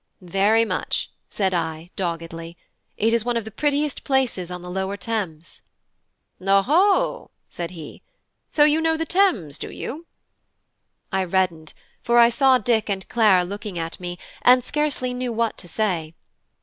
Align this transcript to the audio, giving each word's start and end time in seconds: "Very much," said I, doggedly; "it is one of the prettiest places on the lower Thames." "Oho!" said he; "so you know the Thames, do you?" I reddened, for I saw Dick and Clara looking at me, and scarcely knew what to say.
"Very 0.33 0.65
much," 0.65 1.11
said 1.29 1.53
I, 1.53 1.91
doggedly; 1.95 2.57
"it 2.97 3.13
is 3.13 3.23
one 3.23 3.37
of 3.37 3.45
the 3.45 3.51
prettiest 3.51 4.03
places 4.03 4.49
on 4.49 4.63
the 4.63 4.69
lower 4.71 4.97
Thames." 4.97 5.61
"Oho!" 6.43 7.29
said 7.47 7.69
he; 7.69 8.01
"so 8.49 8.63
you 8.63 8.81
know 8.81 8.97
the 8.97 9.05
Thames, 9.05 9.59
do 9.59 9.69
you?" 9.69 10.07
I 11.11 11.23
reddened, 11.23 11.73
for 12.01 12.17
I 12.17 12.29
saw 12.29 12.57
Dick 12.57 12.89
and 12.89 13.07
Clara 13.09 13.43
looking 13.43 13.77
at 13.77 13.99
me, 13.99 14.17
and 14.41 14.63
scarcely 14.63 15.13
knew 15.13 15.31
what 15.31 15.55
to 15.59 15.67
say. 15.67 16.15